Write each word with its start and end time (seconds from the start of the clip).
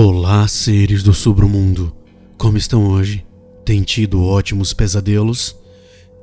Olá, 0.00 0.46
seres 0.46 1.02
do 1.02 1.12
submundo. 1.12 1.92
Como 2.36 2.56
estão 2.56 2.86
hoje? 2.86 3.26
Tem 3.64 3.82
tido 3.82 4.22
ótimos 4.22 4.72
pesadelos? 4.72 5.56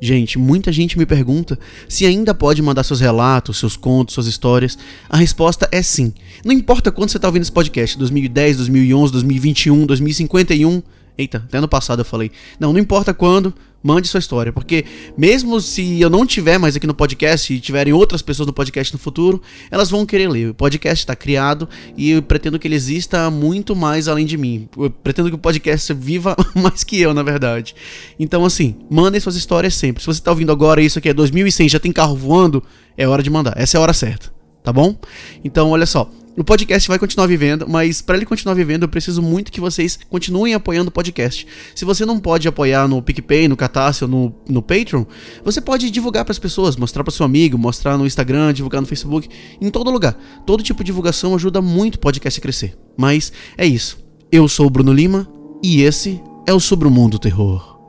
Gente, 0.02 0.40
muita 0.40 0.72
gente 0.72 0.98
me 0.98 1.06
pergunta 1.06 1.60
se 1.90 2.06
ainda 2.06 2.34
pode 2.34 2.62
mandar 2.62 2.86
seus 2.86 3.02
relatos, 3.02 3.58
seus 3.58 3.76
contos, 3.76 4.14
suas 4.14 4.28
histórias. 4.28 4.78
A 5.10 5.18
resposta 5.18 5.68
é 5.74 5.82
sim. 5.82 6.14
Não 6.46 6.54
importa 6.54 6.90
quando 6.90 7.10
você 7.10 7.18
está 7.18 7.28
ouvindo 7.28 7.42
esse 7.42 7.52
podcast, 7.52 7.98
2010, 7.98 8.56
2011, 8.56 9.12
2021, 9.12 9.86
2051. 9.86 10.82
Eita, 11.18 11.40
até 11.40 11.60
no 11.60 11.68
passado 11.68 12.00
eu 12.00 12.06
falei. 12.06 12.32
Não, 12.58 12.72
não 12.72 12.80
importa 12.80 13.14
quando, 13.14 13.54
mande 13.86 14.08
sua 14.08 14.18
história, 14.18 14.52
porque 14.52 14.84
mesmo 15.16 15.62
se 15.62 16.02
eu 16.02 16.10
não 16.10 16.26
tiver 16.26 16.58
mais 16.58 16.76
aqui 16.76 16.88
no 16.88 16.94
podcast 16.96 17.54
e 17.54 17.60
tiverem 17.60 17.94
outras 17.94 18.24
pessoas 18.24 18.48
no 18.48 18.54
podcast 18.54 18.92
no 18.92 18.98
futuro, 18.98 19.40
elas 19.70 19.92
vão 19.92 20.08
querer 20.08 20.28
ler. 20.28 20.50
O 20.50 20.54
podcast 20.56 21.04
está 21.04 21.16
criado 21.16 21.70
e 21.96 22.10
eu 22.10 22.22
pretendo 22.24 22.58
que 22.58 22.68
ele 22.68 22.74
exista 22.74 23.30
muito 23.30 23.76
mais 23.76 24.08
além 24.08 24.26
de 24.26 24.38
mim. 24.38 24.68
Eu 24.76 24.90
pretendo 24.90 25.30
que 25.30 25.36
o 25.36 25.38
podcast 25.38 25.94
viva 25.94 26.36
mais 26.56 26.84
que 26.84 27.00
eu, 27.00 27.14
na 27.14 27.22
verdade. 27.22 27.76
Então, 28.20 28.44
assim, 28.44 28.76
mandem 28.90 29.22
suas 29.22 29.36
histórias 29.36 29.76
sempre. 29.76 30.02
Se 30.02 30.08
você 30.08 30.20
está 30.20 30.32
ouvindo 30.32 30.52
agora 30.52 30.82
isso 30.82 30.98
aqui 30.98 31.10
é 31.10 31.14
2100, 31.14 31.70
já 31.70 31.80
tem 31.80 31.92
carro 31.92 32.16
voando, 32.16 32.64
é 32.98 33.08
hora 33.08 33.22
de 33.22 33.30
mandar. 33.30 33.54
Essa 33.56 33.78
é 33.78 33.80
a 33.80 33.82
hora 33.84 33.94
certa, 33.94 34.34
tá 34.64 34.74
bom? 34.74 34.98
Então, 35.44 35.70
olha 35.70 35.86
só. 35.86 36.10
O 36.38 36.44
podcast 36.44 36.90
vai 36.90 37.00
continuar 37.00 37.28
vivendo, 37.28 37.66
mas 37.66 38.02
para 38.02 38.18
ele 38.18 38.26
continuar 38.26 38.56
vivendo, 38.56 38.84
eu 38.84 38.90
preciso 38.90 39.22
muito 39.22 39.50
que 39.50 39.62
vocês 39.62 39.98
continuem 40.10 40.54
apoiando 40.54 40.90
o 40.90 40.92
podcast. 40.92 41.48
Se 41.74 41.86
você 41.86 42.06
não 42.06 42.20
pode 42.20 42.46
apoiar 42.46 42.90
no 42.90 43.02
PicPay, 43.02 43.48
no 43.48 43.56
Catarse 43.56 44.04
ou 44.04 44.10
no, 44.10 44.36
no 44.50 44.62
Patreon, 44.62 45.06
você 45.46 45.62
pode 45.62 45.90
divulgar 45.90 46.26
para 46.26 46.34
as 46.34 46.40
pessoas, 46.40 46.76
mostrar 46.76 47.06
para 47.06 47.14
seu 47.14 47.26
amigo, 47.26 47.58
mostrar 47.58 47.98
no 47.98 48.06
Instagram, 48.06 48.54
divulgar 48.54 48.82
no 48.82 48.88
Facebook, 48.88 49.30
em 49.62 49.70
todo 49.70 49.90
lugar. 49.90 50.18
Todo 50.46 50.62
tipo 50.62 50.84
de 50.84 50.88
divulgação 50.88 51.34
ajuda 51.36 51.62
muito 51.62 51.96
o 51.96 52.00
podcast 52.00 52.38
a 52.38 52.44
crescer. 52.44 52.78
Mas 52.98 53.32
é 53.58 53.66
isso. 53.66 53.98
Eu 54.30 54.50
sou 54.50 54.68
o 54.68 54.70
Bruno 54.70 54.92
Lima 54.92 55.32
e 55.64 55.84
esse 55.84 56.22
é 56.46 56.54
o 56.54 56.60
Sobre 56.60 56.86
o 56.86 56.92
Mundo 56.92 57.18
Terror. 57.18 57.88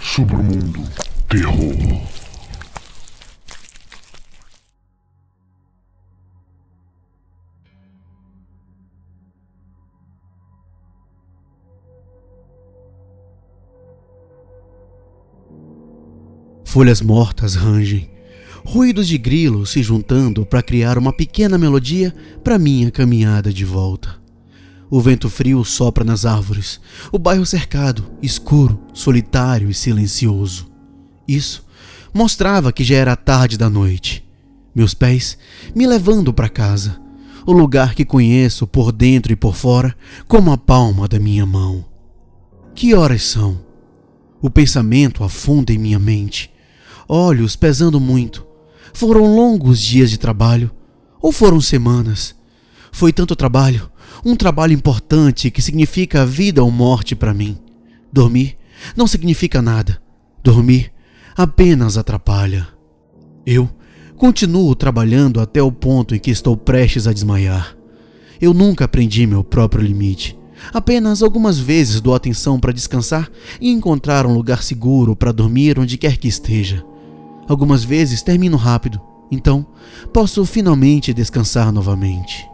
Sobre 0.00 0.36
o 0.36 0.42
Mundo 0.44 1.01
Terror. 1.32 1.74
Folhas 16.66 17.00
mortas 17.00 17.54
rangem, 17.54 18.10
ruídos 18.62 19.08
de 19.08 19.16
grilos 19.16 19.70
se 19.70 19.82
juntando 19.82 20.44
para 20.44 20.62
criar 20.62 20.98
uma 20.98 21.14
pequena 21.14 21.56
melodia 21.56 22.14
para 22.44 22.58
minha 22.58 22.90
caminhada 22.90 23.50
de 23.50 23.64
volta. 23.64 24.20
O 24.90 25.00
vento 25.00 25.30
frio 25.30 25.64
sopra 25.64 26.04
nas 26.04 26.26
árvores, 26.26 26.78
o 27.10 27.18
bairro 27.18 27.46
cercado, 27.46 28.04
escuro, 28.20 28.78
solitário 28.92 29.70
e 29.70 29.74
silencioso. 29.74 30.71
Isso 31.32 31.64
mostrava 32.12 32.70
que 32.72 32.84
já 32.84 32.96
era 32.96 33.16
tarde 33.16 33.56
da 33.56 33.70
noite. 33.70 34.22
Meus 34.74 34.92
pés 34.92 35.38
me 35.74 35.86
levando 35.86 36.30
para 36.30 36.48
casa, 36.48 37.00
o 37.46 37.52
lugar 37.52 37.94
que 37.94 38.04
conheço 38.04 38.66
por 38.66 38.92
dentro 38.92 39.32
e 39.32 39.36
por 39.36 39.54
fora 39.54 39.96
como 40.28 40.52
a 40.52 40.58
palma 40.58 41.08
da 41.08 41.18
minha 41.18 41.46
mão. 41.46 41.86
Que 42.74 42.94
horas 42.94 43.22
são? 43.22 43.60
O 44.42 44.50
pensamento 44.50 45.24
afunda 45.24 45.72
em 45.72 45.78
minha 45.78 45.98
mente, 45.98 46.50
olhos 47.08 47.56
pesando 47.56 47.98
muito. 47.98 48.46
Foram 48.92 49.34
longos 49.34 49.80
dias 49.80 50.10
de 50.10 50.18
trabalho 50.18 50.70
ou 51.18 51.32
foram 51.32 51.62
semanas? 51.62 52.34
Foi 52.90 53.10
tanto 53.10 53.34
trabalho, 53.34 53.90
um 54.22 54.36
trabalho 54.36 54.74
importante 54.74 55.50
que 55.50 55.62
significa 55.62 56.26
vida 56.26 56.62
ou 56.62 56.70
morte 56.70 57.14
para 57.14 57.32
mim. 57.32 57.56
Dormir 58.12 58.56
não 58.94 59.06
significa 59.06 59.62
nada. 59.62 60.00
Dormir 60.44 60.91
apenas 61.36 61.96
atrapalha. 61.96 62.68
Eu 63.44 63.68
continuo 64.16 64.74
trabalhando 64.74 65.40
até 65.40 65.62
o 65.62 65.72
ponto 65.72 66.14
em 66.14 66.18
que 66.18 66.30
estou 66.30 66.56
prestes 66.56 67.06
a 67.06 67.12
desmaiar. 67.12 67.76
Eu 68.40 68.52
nunca 68.52 68.84
aprendi 68.84 69.26
meu 69.26 69.42
próprio 69.42 69.82
limite. 69.82 70.38
Apenas 70.72 71.22
algumas 71.22 71.58
vezes 71.58 72.00
dou 72.00 72.14
atenção 72.14 72.60
para 72.60 72.72
descansar 72.72 73.28
e 73.60 73.70
encontrar 73.70 74.26
um 74.26 74.34
lugar 74.34 74.62
seguro 74.62 75.16
para 75.16 75.32
dormir 75.32 75.78
onde 75.78 75.98
quer 75.98 76.16
que 76.16 76.28
esteja. 76.28 76.84
Algumas 77.48 77.82
vezes 77.82 78.22
termino 78.22 78.56
rápido, 78.56 79.00
então 79.30 79.66
posso 80.12 80.44
finalmente 80.44 81.12
descansar 81.12 81.72
novamente. 81.72 82.48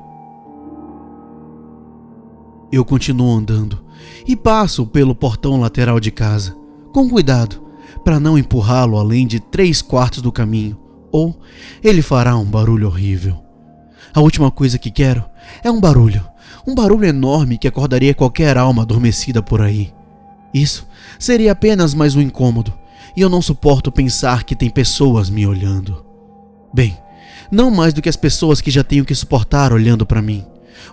Eu 2.72 2.84
continuo 2.84 3.34
andando 3.34 3.78
e 4.26 4.36
passo 4.36 4.86
pelo 4.86 5.14
portão 5.14 5.60
lateral 5.60 6.00
de 6.00 6.10
casa, 6.10 6.56
com 6.92 7.08
cuidado, 7.08 7.67
para 8.04 8.20
não 8.20 8.38
empurrá-lo 8.38 8.98
além 8.98 9.26
de 9.26 9.40
três 9.40 9.82
quartos 9.82 10.22
do 10.22 10.32
caminho, 10.32 10.78
ou 11.10 11.38
ele 11.82 12.02
fará 12.02 12.36
um 12.36 12.44
barulho 12.44 12.86
horrível. 12.86 13.42
A 14.14 14.20
última 14.20 14.50
coisa 14.50 14.78
que 14.78 14.90
quero 14.90 15.24
é 15.62 15.70
um 15.70 15.80
barulho, 15.80 16.24
um 16.66 16.74
barulho 16.74 17.04
enorme 17.04 17.58
que 17.58 17.68
acordaria 17.68 18.14
qualquer 18.14 18.56
alma 18.56 18.82
adormecida 18.82 19.42
por 19.42 19.60
aí. 19.60 19.92
Isso 20.52 20.86
seria 21.18 21.52
apenas 21.52 21.94
mais 21.94 22.14
um 22.14 22.20
incômodo, 22.20 22.72
e 23.16 23.20
eu 23.20 23.28
não 23.28 23.42
suporto 23.42 23.92
pensar 23.92 24.44
que 24.44 24.56
tem 24.56 24.70
pessoas 24.70 25.28
me 25.28 25.46
olhando. 25.46 26.04
Bem, 26.72 26.96
não 27.50 27.70
mais 27.70 27.94
do 27.94 28.02
que 28.02 28.08
as 28.08 28.16
pessoas 28.16 28.60
que 28.60 28.70
já 28.70 28.84
tenho 28.84 29.04
que 29.04 29.14
suportar 29.14 29.72
olhando 29.72 30.06
para 30.06 30.22
mim, 30.22 30.44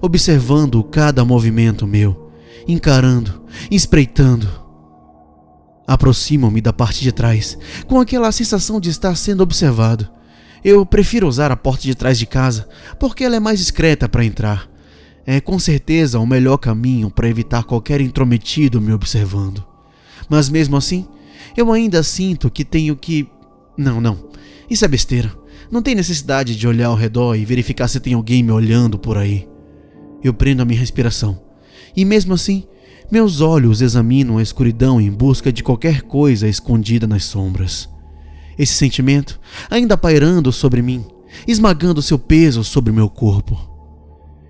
observando 0.01 0.83
cada 0.83 1.23
movimento 1.23 1.85
meu, 1.85 2.31
encarando, 2.67 3.43
espreitando 3.69 4.64
Aproximo-me 5.87 6.61
da 6.61 6.73
parte 6.73 7.01
de 7.01 7.11
trás, 7.11 7.57
com 7.87 7.99
aquela 7.99 8.31
sensação 8.31 8.79
de 8.79 8.89
estar 8.89 9.15
sendo 9.15 9.41
observado. 9.41 10.09
Eu 10.63 10.85
prefiro 10.85 11.27
usar 11.27 11.51
a 11.51 11.55
porta 11.55 11.83
de 11.83 11.93
trás 11.93 12.17
de 12.17 12.25
casa, 12.25 12.67
porque 12.99 13.23
ela 13.23 13.35
é 13.35 13.39
mais 13.39 13.59
discreta 13.59 14.09
para 14.09 14.25
entrar. 14.25 14.67
É 15.25 15.39
com 15.39 15.57
certeza 15.59 16.19
o 16.19 16.25
melhor 16.25 16.57
caminho 16.57 17.09
para 17.09 17.29
evitar 17.29 17.63
qualquer 17.63 18.01
intrometido 18.01 18.81
me 18.81 18.93
observando. 18.93 19.63
Mas 20.29 20.49
mesmo 20.49 20.75
assim, 20.75 21.07
eu 21.55 21.71
ainda 21.71 22.01
sinto 22.03 22.49
que 22.49 22.65
tenho 22.65 22.95
que. 22.95 23.27
Não, 23.77 24.01
não. 24.01 24.29
Isso 24.69 24.85
é 24.85 24.87
besteira. 24.87 25.31
Não 25.71 25.81
tem 25.81 25.95
necessidade 25.95 26.55
de 26.55 26.67
olhar 26.67 26.87
ao 26.87 26.95
redor 26.95 27.35
e 27.35 27.45
verificar 27.45 27.87
se 27.87 27.99
tem 27.99 28.13
alguém 28.13 28.43
me 28.43 28.51
olhando 28.51 28.97
por 28.97 29.17
aí. 29.17 29.47
Eu 30.23 30.33
prendo 30.33 30.61
a 30.61 30.65
minha 30.65 30.79
respiração. 30.79 31.41
E 31.95 32.03
mesmo 32.05 32.33
assim, 32.33 32.65
meus 33.11 33.39
olhos 33.39 33.81
examinam 33.81 34.37
a 34.37 34.41
escuridão 34.41 34.99
em 34.99 35.11
busca 35.11 35.51
de 35.51 35.63
qualquer 35.63 36.01
coisa 36.01 36.47
escondida 36.47 37.05
nas 37.05 37.23
sombras. 37.25 37.89
Esse 38.57 38.73
sentimento 38.73 39.39
ainda 39.69 39.97
pairando 39.97 40.51
sobre 40.51 40.81
mim, 40.81 41.05
esmagando 41.47 42.01
seu 42.01 42.17
peso 42.17 42.63
sobre 42.63 42.91
meu 42.91 43.09
corpo. 43.09 43.57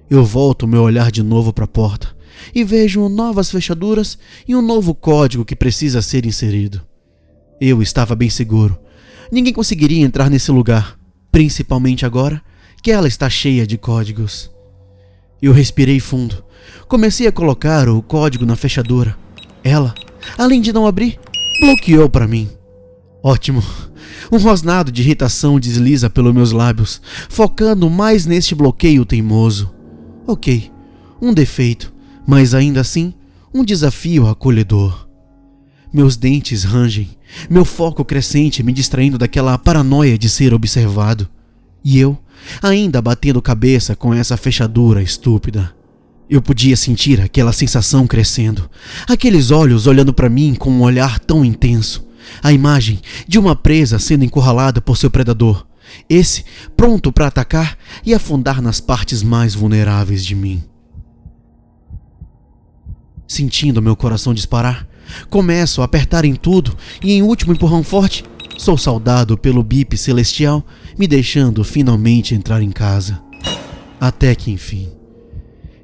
Eu 0.10 0.24
volto 0.24 0.68
meu 0.68 0.84
olhar 0.84 1.12
de 1.12 1.24
novo 1.24 1.52
para 1.52 1.66
a 1.66 1.68
porta 1.68 2.16
e 2.54 2.64
vejo 2.64 3.10
novas 3.10 3.50
fechaduras 3.50 4.18
e 4.48 4.56
um 4.56 4.62
novo 4.62 4.94
código 4.94 5.44
que 5.44 5.56
precisa 5.56 6.02
ser 6.02 6.26
inserido. 6.26 6.82
Eu 7.60 7.82
estava 7.82 8.16
bem 8.16 8.30
seguro. 8.30 8.78
Ninguém 9.32 9.54
conseguiria 9.54 10.06
entrar 10.06 10.30
nesse 10.30 10.52
lugar, 10.52 11.00
principalmente 11.32 12.06
agora 12.06 12.42
que 12.84 12.92
ela 12.92 13.08
está 13.08 13.30
cheia 13.30 13.66
de 13.66 13.78
códigos. 13.78 14.52
Eu 15.42 15.52
respirei 15.52 16.00
fundo 16.00 16.46
Comecei 16.88 17.28
a 17.28 17.32
colocar 17.32 17.90
o 17.90 18.02
código 18.02 18.46
na 18.46 18.56
fechadura. 18.56 19.18
Ela, 19.64 19.94
além 20.38 20.62
de 20.62 20.72
não 20.72 20.86
abrir, 20.86 21.20
bloqueou 21.60 22.10
para 22.10 22.28
mim. 22.28 22.50
Ótimo. 23.24 23.64
Um 24.32 24.38
rosnado 24.38 24.92
de 24.92 25.02
irritação 25.02 25.60
desliza 25.60 26.10
pelos 26.10 26.34
meus 26.34 26.52
lábios, 26.52 27.02
focando 27.30 27.90
mais 27.90 28.26
neste 28.26 28.56
bloqueio 28.56 29.06
teimoso. 29.06 29.74
Ok, 30.28 30.72
um 31.22 31.34
defeito, 31.34 31.94
mas 32.26 32.54
ainda 32.54 32.82
assim, 32.82 33.14
um 33.54 33.64
desafio 33.64 34.28
acolhedor. 34.28 35.08
Meus 35.94 36.18
dentes 36.18 36.64
rangem, 36.64 37.10
meu 37.50 37.64
foco 37.64 38.04
crescente 38.04 38.62
me 38.62 38.74
distraindo 38.74 39.18
daquela 39.18 39.58
paranoia 39.58 40.18
de 40.18 40.28
ser 40.28 40.54
observado. 40.54 41.28
E 41.84 42.00
eu, 42.00 42.18
ainda 42.62 43.02
batendo 43.02 43.42
cabeça 43.42 43.96
com 43.96 44.14
essa 44.14 44.36
fechadura 44.36 45.02
estúpida. 45.02 45.74
Eu 46.30 46.42
podia 46.42 46.76
sentir 46.76 47.22
aquela 47.22 47.54
sensação 47.54 48.08
crescendo, 48.08 48.70
aqueles 49.08 49.52
olhos 49.52 49.86
olhando 49.86 50.14
para 50.14 50.30
mim 50.30 50.56
com 50.56 50.72
um 50.72 50.82
olhar 50.82 51.20
tão 51.20 51.46
intenso, 51.46 52.06
a 52.42 52.52
imagem 52.52 53.00
de 53.28 53.38
uma 53.38 53.56
presa 53.56 54.00
sendo 54.00 54.26
encurralada 54.26 54.82
por 54.82 54.98
seu 54.98 55.12
predador, 55.12 55.66
esse 56.10 56.44
pronto 56.76 57.12
para 57.12 57.28
atacar 57.28 57.78
e 58.04 58.14
afundar 58.14 58.62
nas 58.62 58.80
partes 58.80 59.22
mais 59.22 59.54
vulneráveis 59.54 60.26
de 60.26 60.34
mim. 60.34 60.64
Sentindo 63.28 63.82
meu 63.82 63.96
coração 63.96 64.34
disparar, 64.34 64.88
começo 65.30 65.82
a 65.82 65.86
apertar 65.86 66.26
em 66.26 66.36
tudo 66.36 66.76
e, 67.04 67.12
em 67.12 67.22
último 67.22 67.54
empurrão 67.54 67.84
forte, 67.84 68.24
Sou 68.58 68.78
saudado 68.78 69.38
pelo 69.38 69.62
bip 69.62 69.98
celestial, 69.98 70.66
me 70.98 71.08
deixando 71.08 71.64
finalmente 71.64 72.34
entrar 72.34 72.62
em 72.62 72.72
casa. 72.72 73.22
Até 74.00 74.34
que 74.34 74.50
enfim. 74.50 74.90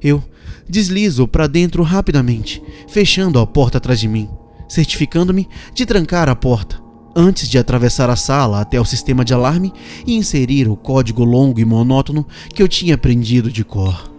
Eu 0.01 0.23
deslizo 0.71 1.27
para 1.27 1.45
dentro 1.45 1.83
rapidamente, 1.83 2.63
fechando 2.87 3.37
a 3.37 3.45
porta 3.45 3.77
atrás 3.77 3.99
de 3.99 4.07
mim, 4.07 4.27
certificando-me 4.67 5.47
de 5.75 5.85
trancar 5.85 6.29
a 6.29 6.35
porta 6.35 6.81
antes 7.15 7.49
de 7.49 7.57
atravessar 7.57 8.09
a 8.09 8.15
sala 8.15 8.61
até 8.61 8.79
o 8.79 8.85
sistema 8.85 9.25
de 9.25 9.33
alarme 9.33 9.73
e 10.07 10.15
inserir 10.15 10.69
o 10.69 10.77
código 10.77 11.23
longo 11.23 11.59
e 11.59 11.65
monótono 11.65 12.25
que 12.53 12.63
eu 12.63 12.67
tinha 12.67 12.95
aprendido 12.95 13.51
de 13.51 13.63
cor. 13.63 14.09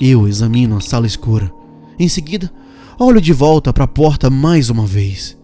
Eu 0.00 0.26
examino 0.28 0.76
a 0.76 0.80
sala 0.80 1.06
escura. 1.06 1.50
Em 1.98 2.08
seguida, 2.08 2.52
olho 2.98 3.20
de 3.20 3.32
volta 3.32 3.72
para 3.72 3.84
a 3.84 3.88
porta 3.88 4.28
mais 4.28 4.68
uma 4.68 4.86
vez. 4.86 5.36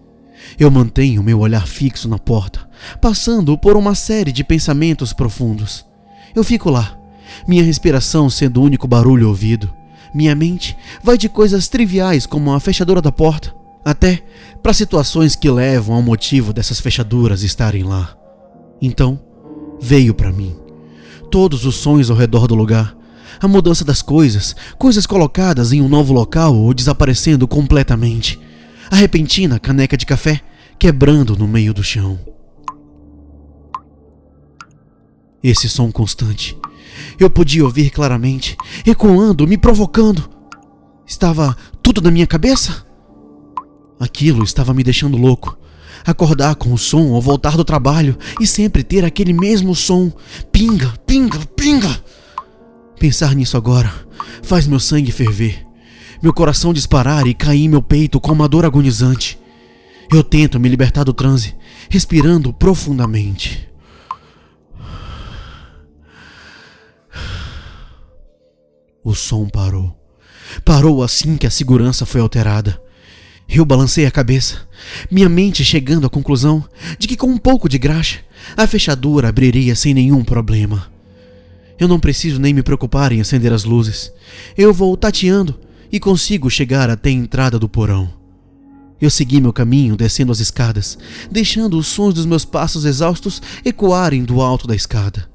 Eu 0.58 0.70
mantenho 0.70 1.22
meu 1.22 1.40
olhar 1.40 1.66
fixo 1.66 2.08
na 2.08 2.18
porta, 2.18 2.68
passando 3.00 3.56
por 3.56 3.76
uma 3.76 3.94
série 3.94 4.32
de 4.32 4.44
pensamentos 4.44 5.12
profundos. 5.12 5.84
Eu 6.34 6.44
fico 6.44 6.70
lá, 6.70 6.98
minha 7.46 7.62
respiração 7.62 8.28
sendo 8.28 8.60
o 8.60 8.64
único 8.64 8.86
barulho 8.86 9.28
ouvido. 9.28 9.72
Minha 10.14 10.34
mente 10.36 10.76
vai 11.02 11.18
de 11.18 11.28
coisas 11.28 11.66
triviais 11.66 12.24
como 12.24 12.52
a 12.52 12.60
fechadura 12.60 13.02
da 13.02 13.10
porta, 13.10 13.52
até 13.84 14.22
para 14.62 14.72
situações 14.72 15.34
que 15.34 15.50
levam 15.50 15.96
ao 15.96 16.02
motivo 16.02 16.52
dessas 16.52 16.78
fechaduras 16.78 17.42
estarem 17.42 17.82
lá. 17.82 18.16
Então, 18.80 19.20
veio 19.80 20.14
para 20.14 20.32
mim. 20.32 20.56
Todos 21.30 21.66
os 21.66 21.74
sonhos 21.74 22.10
ao 22.10 22.16
redor 22.16 22.46
do 22.46 22.54
lugar, 22.54 22.96
a 23.40 23.48
mudança 23.48 23.84
das 23.84 24.00
coisas, 24.00 24.54
coisas 24.78 25.04
colocadas 25.04 25.72
em 25.72 25.82
um 25.82 25.88
novo 25.88 26.12
local 26.12 26.56
ou 26.56 26.72
desaparecendo 26.72 27.48
completamente, 27.48 28.38
a 28.90 28.96
repentina 28.96 29.58
caneca 29.58 29.96
de 29.96 30.06
café 30.06 30.40
quebrando 30.78 31.36
no 31.36 31.48
meio 31.48 31.74
do 31.74 31.82
chão. 31.82 32.18
Esse 35.42 35.68
som 35.68 35.90
constante, 35.90 36.56
eu 37.18 37.28
podia 37.30 37.64
ouvir 37.64 37.90
claramente, 37.90 38.56
ecoando, 38.84 39.46
me 39.46 39.56
provocando. 39.56 40.28
Estava 41.06 41.56
tudo 41.82 42.00
na 42.00 42.10
minha 42.10 42.26
cabeça? 42.26 42.86
Aquilo 44.00 44.42
estava 44.42 44.74
me 44.74 44.82
deixando 44.82 45.16
louco. 45.16 45.58
Acordar 46.06 46.54
com 46.56 46.72
o 46.72 46.78
som 46.78 47.14
ao 47.14 47.20
voltar 47.20 47.56
do 47.56 47.64
trabalho 47.64 48.16
e 48.40 48.46
sempre 48.46 48.82
ter 48.82 49.04
aquele 49.04 49.32
mesmo 49.32 49.74
som. 49.74 50.12
Pinga, 50.52 50.92
pinga, 51.06 51.38
pinga. 51.56 52.04
Pensar 52.98 53.34
nisso 53.34 53.56
agora 53.56 54.04
faz 54.42 54.66
meu 54.66 54.78
sangue 54.78 55.10
ferver, 55.10 55.66
meu 56.22 56.32
coração 56.32 56.72
disparar 56.72 57.26
e 57.26 57.34
cair 57.34 57.64
em 57.64 57.68
meu 57.68 57.82
peito 57.82 58.20
com 58.20 58.32
uma 58.32 58.48
dor 58.48 58.64
agonizante. 58.64 59.38
Eu 60.12 60.22
tento 60.22 60.60
me 60.60 60.68
libertar 60.68 61.04
do 61.04 61.12
transe, 61.12 61.54
respirando 61.88 62.52
profundamente. 62.52 63.68
O 69.14 69.16
som 69.16 69.48
parou. 69.48 69.96
Parou 70.64 71.00
assim 71.00 71.36
que 71.36 71.46
a 71.46 71.50
segurança 71.50 72.04
foi 72.04 72.20
alterada. 72.20 72.82
Eu 73.48 73.64
balancei 73.64 74.06
a 74.06 74.10
cabeça, 74.10 74.66
minha 75.08 75.28
mente 75.28 75.64
chegando 75.64 76.04
à 76.04 76.10
conclusão 76.10 76.64
de 76.98 77.06
que 77.06 77.16
com 77.16 77.28
um 77.28 77.38
pouco 77.38 77.68
de 77.68 77.78
graxa, 77.78 78.18
a 78.56 78.66
fechadura 78.66 79.28
abriria 79.28 79.76
sem 79.76 79.94
nenhum 79.94 80.24
problema. 80.24 80.90
Eu 81.78 81.86
não 81.86 82.00
preciso 82.00 82.40
nem 82.40 82.52
me 82.52 82.60
preocupar 82.60 83.12
em 83.12 83.20
acender 83.20 83.52
as 83.52 83.62
luzes. 83.62 84.12
Eu 84.58 84.74
vou 84.74 84.96
tateando 84.96 85.60
e 85.92 86.00
consigo 86.00 86.50
chegar 86.50 86.90
até 86.90 87.10
a 87.10 87.12
entrada 87.12 87.56
do 87.56 87.68
porão. 87.68 88.12
Eu 89.00 89.10
segui 89.10 89.40
meu 89.40 89.52
caminho 89.52 89.94
descendo 89.94 90.32
as 90.32 90.40
escadas, 90.40 90.98
deixando 91.30 91.78
os 91.78 91.86
sons 91.86 92.14
dos 92.14 92.26
meus 92.26 92.44
passos 92.44 92.84
exaustos 92.84 93.40
ecoarem 93.64 94.24
do 94.24 94.40
alto 94.40 94.66
da 94.66 94.74
escada. 94.74 95.30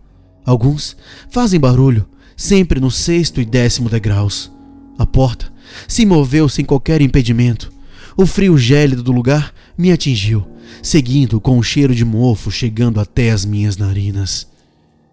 Alguns 0.45 0.97
fazem 1.29 1.57
barulho, 1.61 2.05
sempre 2.39 2.79
no 2.79 2.89
sexto 2.89 3.41
e 3.41 3.45
décimo 3.45 3.89
degraus. 3.89 4.49
A 4.97 5.05
porta 5.05 5.51
se 5.89 6.05
moveu 6.05 6.47
sem 6.47 6.63
qualquer 6.63 7.01
impedimento. 7.01 7.69
O 8.15 8.25
frio 8.25 8.57
gélido 8.57 9.03
do 9.03 9.11
lugar 9.11 9.53
me 9.77 9.91
atingiu, 9.91 10.47
seguindo 10.81 11.41
com 11.41 11.59
o 11.59 11.63
cheiro 11.63 11.93
de 11.93 12.05
mofo 12.05 12.49
chegando 12.49 13.01
até 13.01 13.31
as 13.31 13.43
minhas 13.43 13.75
narinas. 13.75 14.47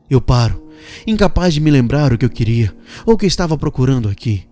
Eu 0.08 0.20
paro, 0.20 0.70
incapaz 1.04 1.52
de 1.52 1.60
me 1.60 1.68
lembrar 1.68 2.12
o 2.12 2.18
que 2.18 2.24
eu 2.24 2.30
queria 2.30 2.72
ou 3.04 3.14
o 3.14 3.18
que 3.18 3.26
estava 3.26 3.58
procurando 3.58 4.08
aqui. 4.08 4.44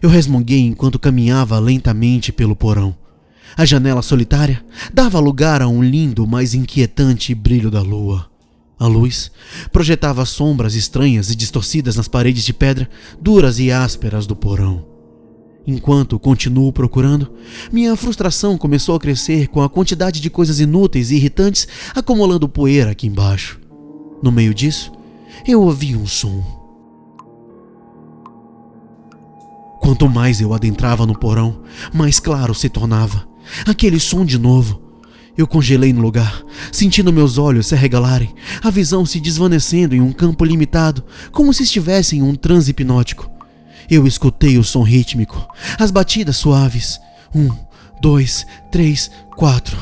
Eu 0.00 0.08
resmunguei 0.08 0.60
enquanto 0.60 1.00
caminhava 1.00 1.58
lentamente 1.58 2.30
pelo 2.30 2.54
porão. 2.54 2.96
A 3.56 3.64
janela 3.64 4.00
solitária 4.00 4.64
dava 4.94 5.18
lugar 5.18 5.60
a 5.60 5.66
um 5.66 5.82
lindo, 5.82 6.24
mas 6.24 6.54
inquietante 6.54 7.34
brilho 7.34 7.70
da 7.70 7.82
lua. 7.82 8.31
A 8.82 8.86
luz 8.88 9.30
projetava 9.70 10.24
sombras 10.24 10.74
estranhas 10.74 11.30
e 11.30 11.36
distorcidas 11.36 11.94
nas 11.94 12.08
paredes 12.08 12.42
de 12.44 12.52
pedra 12.52 12.90
duras 13.20 13.60
e 13.60 13.70
ásperas 13.70 14.26
do 14.26 14.34
porão. 14.34 14.84
Enquanto 15.64 16.18
continuo 16.18 16.72
procurando, 16.72 17.30
minha 17.70 17.94
frustração 17.94 18.58
começou 18.58 18.96
a 18.96 18.98
crescer 18.98 19.46
com 19.46 19.62
a 19.62 19.70
quantidade 19.70 20.20
de 20.20 20.28
coisas 20.28 20.58
inúteis 20.58 21.12
e 21.12 21.14
irritantes 21.14 21.68
acumulando 21.94 22.48
poeira 22.48 22.90
aqui 22.90 23.06
embaixo. 23.06 23.60
No 24.20 24.32
meio 24.32 24.52
disso, 24.52 24.90
eu 25.46 25.62
ouvi 25.62 25.94
um 25.94 26.04
som. 26.04 26.42
Quanto 29.80 30.08
mais 30.08 30.40
eu 30.40 30.52
adentrava 30.52 31.06
no 31.06 31.16
porão, 31.16 31.62
mais 31.94 32.18
claro 32.18 32.52
se 32.52 32.68
tornava. 32.68 33.28
Aquele 33.64 34.00
som 34.00 34.24
de 34.24 34.40
novo. 34.40 34.81
Eu 35.36 35.46
congelei 35.46 35.92
no 35.92 36.02
lugar, 36.02 36.42
sentindo 36.70 37.12
meus 37.12 37.38
olhos 37.38 37.66
se 37.66 37.74
arregalarem, 37.74 38.34
a 38.62 38.70
visão 38.70 39.06
se 39.06 39.18
desvanecendo 39.18 39.94
em 39.94 40.00
um 40.00 40.12
campo 40.12 40.44
limitado, 40.44 41.02
como 41.30 41.54
se 41.54 41.62
estivesse 41.62 42.16
em 42.16 42.22
um 42.22 42.34
transe 42.34 42.70
hipnótico. 42.70 43.30
Eu 43.90 44.06
escutei 44.06 44.58
o 44.58 44.64
som 44.64 44.82
rítmico, 44.82 45.46
as 45.78 45.90
batidas 45.90 46.36
suaves. 46.36 47.00
Um, 47.34 47.50
dois, 48.00 48.46
três, 48.70 49.10
quatro. 49.36 49.78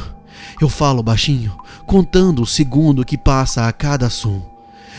Eu 0.61 0.69
falo 0.69 1.02
baixinho, 1.02 1.52
contando 1.85 2.43
o 2.43 2.47
segundo 2.47 3.05
que 3.05 3.19
passa 3.19 3.67
a 3.67 3.73
cada 3.73 4.08
som. 4.08 4.49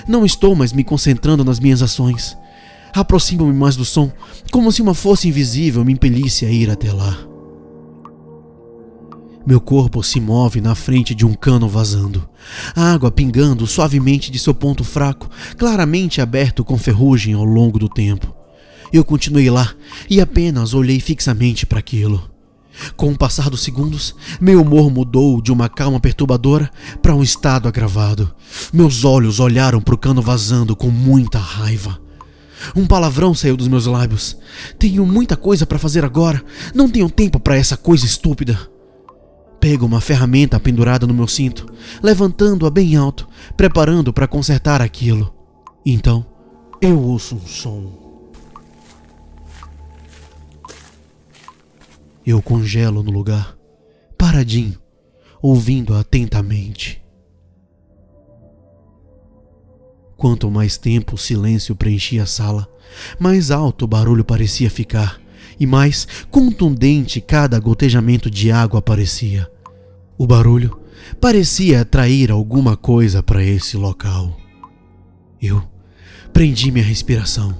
Não 0.07 0.25
estou 0.25 0.55
mais 0.55 0.73
me 0.73 0.83
concentrando 0.83 1.45
nas 1.45 1.59
minhas 1.59 1.81
ações. 1.81 2.37
Aproximo-me 2.93 3.53
mais 3.53 3.77
do 3.77 3.85
som, 3.85 4.11
como 4.51 4.71
se 4.71 4.81
uma 4.81 4.93
força 4.93 5.27
invisível 5.27 5.85
me 5.85 5.93
impelisse 5.93 6.45
a 6.45 6.51
ir 6.51 6.69
até 6.69 6.91
lá. 6.91 7.30
Meu 9.45 9.59
corpo 9.59 10.03
se 10.03 10.19
move 10.19 10.61
na 10.61 10.75
frente 10.75 11.15
de 11.15 11.25
um 11.25 11.33
cano 11.33 11.67
vazando, 11.67 12.29
a 12.75 12.93
água 12.93 13.09
pingando 13.09 13.65
suavemente 13.65 14.31
de 14.31 14.37
seu 14.37 14.53
ponto 14.53 14.83
fraco, 14.83 15.29
claramente 15.57 16.21
aberto 16.21 16.63
com 16.63 16.77
ferrugem 16.77 17.33
ao 17.33 17.43
longo 17.43 17.79
do 17.79 17.89
tempo. 17.89 18.33
Eu 18.93 19.03
continuei 19.03 19.49
lá 19.49 19.73
e 20.09 20.21
apenas 20.21 20.73
olhei 20.73 20.99
fixamente 20.99 21.65
para 21.65 21.79
aquilo. 21.79 22.29
Com 22.95 23.11
o 23.11 23.17
passar 23.17 23.49
dos 23.49 23.61
segundos, 23.61 24.15
meu 24.39 24.61
humor 24.61 24.91
mudou 24.91 25.41
de 25.41 25.51
uma 25.51 25.67
calma 25.67 25.99
perturbadora 25.99 26.69
para 27.01 27.15
um 27.15 27.23
estado 27.23 27.67
agravado. 27.67 28.33
Meus 28.71 29.03
olhos 29.03 29.39
olharam 29.39 29.81
para 29.81 29.95
o 29.95 29.97
cano 29.97 30.21
vazando 30.21 30.75
com 30.75 30.89
muita 30.89 31.39
raiva. 31.39 31.99
Um 32.75 32.85
palavrão 32.85 33.33
saiu 33.33 33.57
dos 33.57 33.67
meus 33.67 33.87
lábios. 33.87 34.37
Tenho 34.77 35.05
muita 35.05 35.35
coisa 35.35 35.65
para 35.65 35.79
fazer 35.79 36.05
agora. 36.05 36.43
Não 36.73 36.87
tenho 36.87 37.09
tempo 37.09 37.39
para 37.39 37.57
essa 37.57 37.75
coisa 37.75 38.05
estúpida. 38.05 38.70
Pego 39.61 39.85
uma 39.85 40.01
ferramenta 40.01 40.59
pendurada 40.59 41.05
no 41.05 41.13
meu 41.13 41.27
cinto, 41.27 41.71
levantando-a 42.01 42.69
bem 42.71 42.95
alto, 42.95 43.27
preparando 43.55 44.11
para 44.11 44.27
consertar 44.27 44.81
aquilo. 44.81 45.31
Então, 45.85 46.25
eu 46.81 46.99
ouço 46.99 47.35
um 47.35 47.45
som. 47.45 47.93
Eu 52.25 52.41
congelo 52.41 53.03
no 53.03 53.11
lugar, 53.11 53.55
paradinho, 54.17 54.79
ouvindo 55.39 55.93
atentamente. 55.93 56.99
Quanto 60.17 60.49
mais 60.49 60.75
tempo 60.75 61.13
o 61.13 61.19
silêncio 61.19 61.75
preenchia 61.75 62.23
a 62.23 62.27
sala, 62.27 62.67
mais 63.19 63.51
alto 63.51 63.85
o 63.85 63.87
barulho 63.87 64.25
parecia 64.25 64.71
ficar 64.71 65.20
e 65.61 65.67
mais 65.67 66.07
contundente 66.31 67.21
cada 67.21 67.59
gotejamento 67.59 68.31
de 68.31 68.51
água 68.51 68.81
parecia. 68.81 69.47
O 70.17 70.25
barulho 70.25 70.79
parecia 71.21 71.81
atrair 71.81 72.31
alguma 72.31 72.75
coisa 72.75 73.21
para 73.21 73.43
esse 73.43 73.77
local. 73.77 74.35
Eu 75.39 75.61
prendi 76.33 76.71
minha 76.71 76.83
respiração. 76.83 77.55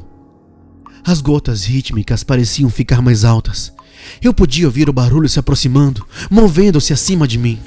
As 1.05 1.21
gotas 1.21 1.63
rítmicas 1.63 2.23
pareciam 2.23 2.71
ficar 2.71 3.03
mais 3.03 3.23
altas. 3.23 3.71
Eu 4.19 4.33
podia 4.33 4.65
ouvir 4.65 4.89
o 4.89 4.93
barulho 4.93 5.29
se 5.29 5.37
aproximando, 5.37 6.03
movendo-se 6.27 6.93
acima 6.93 7.27
de 7.27 7.37
mim. 7.37 7.59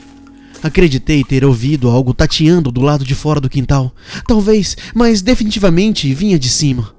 Acreditei 0.64 1.23
ter 1.23 1.45
ouvido 1.45 1.88
algo 1.88 2.12
tateando 2.12 2.73
do 2.73 2.81
lado 2.81 3.05
de 3.05 3.14
fora 3.14 3.41
do 3.41 3.49
quintal. 3.49 3.95
Talvez, 4.26 4.76
mas 4.97 5.23
definitivamente 5.23 6.12
vinha 6.12 6.41
de 6.41 6.49
cima. 6.49 6.93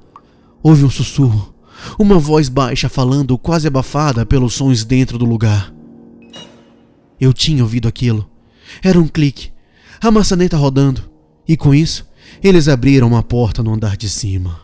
Houve 0.64 0.86
um 0.86 0.90
sussurro, 0.90 1.55
uma 1.98 2.20
voz 2.20 2.50
baixa 2.50 2.90
falando, 2.90 3.38
quase 3.38 3.68
abafada 3.68 4.26
pelos 4.26 4.54
sons 4.54 4.84
dentro 4.84 5.18
do 5.18 5.26
lugar. 5.26 5.74
Eu 7.20 7.34
tinha 7.34 7.64
ouvido 7.64 7.88
aquilo. 7.88 8.30
Era 8.84 9.00
um 9.00 9.08
clique, 9.08 9.52
a 10.02 10.12
maçaneta 10.12 10.58
rodando, 10.58 11.10
e 11.48 11.56
com 11.56 11.74
isso, 11.74 12.06
eles 12.44 12.68
abriram 12.68 13.08
uma 13.08 13.24
porta 13.24 13.64
no 13.64 13.74
andar 13.74 13.96
de 13.96 14.10
cima. 14.10 14.60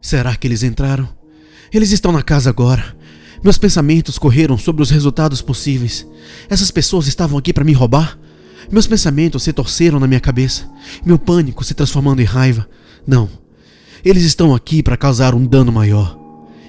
Será 0.00 0.34
que 0.34 0.46
eles 0.46 0.62
entraram? 0.62 1.08
Eles 1.72 1.92
estão 1.92 2.10
na 2.10 2.22
casa 2.22 2.50
agora. 2.50 2.96
Meus 3.42 3.58
pensamentos 3.58 4.18
correram 4.18 4.58
sobre 4.58 4.82
os 4.82 4.90
resultados 4.90 5.40
possíveis. 5.40 6.06
Essas 6.48 6.70
pessoas 6.70 7.06
estavam 7.06 7.38
aqui 7.38 7.52
para 7.52 7.64
me 7.64 7.72
roubar? 7.72 8.18
Meus 8.70 8.86
pensamentos 8.86 9.42
se 9.42 9.52
torceram 9.52 9.98
na 9.98 10.06
minha 10.06 10.20
cabeça, 10.20 10.70
meu 11.04 11.18
pânico 11.18 11.64
se 11.64 11.74
transformando 11.74 12.20
em 12.20 12.24
raiva. 12.24 12.68
Não. 13.06 13.28
Eles 14.04 14.24
estão 14.24 14.52
aqui 14.54 14.82
para 14.82 14.96
causar 14.96 15.34
um 15.34 15.46
dano 15.46 15.70
maior. 15.70 16.18